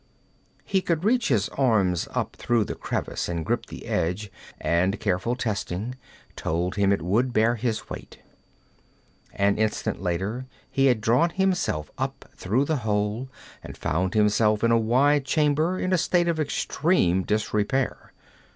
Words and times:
He 0.65 0.81
could 0.81 1.03
reach 1.03 1.27
his 1.27 1.47
arms 1.49 2.07
up 2.09 2.35
through 2.35 2.63
the 2.63 2.73
crevice 2.73 3.29
and 3.29 3.45
grip 3.45 3.67
the 3.67 3.85
edge, 3.85 4.31
and 4.59 4.99
careful 4.99 5.35
testing 5.35 5.93
told 6.35 6.73
him 6.75 6.91
it 6.91 7.03
would 7.03 7.31
bear 7.33 7.53
his 7.55 7.87
weight. 7.87 8.17
An 9.35 9.59
instant 9.59 10.01
later 10.01 10.47
he 10.71 10.87
had 10.87 11.01
drawn 11.01 11.29
himself 11.29 11.91
up 11.99 12.27
through 12.35 12.65
the 12.65 12.77
hole, 12.77 13.29
and 13.63 13.77
found 13.77 14.15
himself 14.15 14.63
in 14.63 14.71
a 14.71 14.75
wide 14.75 15.23
chamber, 15.23 15.77
in 15.77 15.93
a 15.93 15.99
state 15.99 16.27
of 16.27 16.39
extreme 16.39 17.21
disrepair. 17.21 18.11